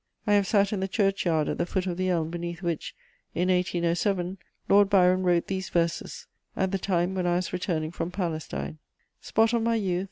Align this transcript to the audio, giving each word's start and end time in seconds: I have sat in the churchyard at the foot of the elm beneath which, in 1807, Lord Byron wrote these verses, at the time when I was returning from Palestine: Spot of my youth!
I 0.25 0.33
have 0.33 0.47
sat 0.47 0.73
in 0.73 0.79
the 0.79 0.87
churchyard 0.87 1.47
at 1.47 1.59
the 1.59 1.65
foot 1.67 1.85
of 1.85 1.95
the 1.95 2.09
elm 2.09 2.31
beneath 2.31 2.63
which, 2.63 2.95
in 3.35 3.49
1807, 3.49 4.39
Lord 4.67 4.89
Byron 4.89 5.21
wrote 5.21 5.45
these 5.45 5.69
verses, 5.69 6.25
at 6.55 6.71
the 6.71 6.79
time 6.79 7.13
when 7.13 7.27
I 7.27 7.35
was 7.35 7.53
returning 7.53 7.91
from 7.91 8.09
Palestine: 8.09 8.79
Spot 9.21 9.53
of 9.53 9.61
my 9.61 9.75
youth! 9.75 9.99